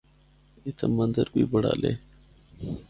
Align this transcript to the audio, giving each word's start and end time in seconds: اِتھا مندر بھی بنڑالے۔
اِتھا 0.67 0.87
مندر 0.95 1.25
بھی 1.33 1.43
بنڑالے۔ 1.51 1.91